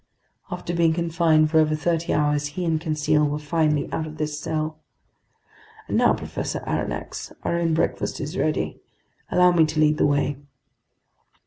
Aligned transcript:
After 0.49 0.73
being 0.73 0.93
confined 0.93 1.51
for 1.51 1.59
over 1.59 1.75
thirty 1.75 2.11
hours, 2.11 2.47
he 2.57 2.65
and 2.65 2.81
Conseil 2.81 3.23
were 3.23 3.37
finally 3.37 3.87
out 3.93 4.07
of 4.07 4.17
this 4.17 4.39
cell. 4.39 4.79
"And 5.87 5.95
now, 5.95 6.15
Professor 6.15 6.63
Aronnax, 6.65 7.31
our 7.43 7.59
own 7.59 7.75
breakfast 7.75 8.19
is 8.19 8.35
ready. 8.35 8.79
Allow 9.29 9.51
me 9.51 9.63
to 9.67 9.79
lead 9.79 9.99
the 9.99 10.07
way." 10.07 10.37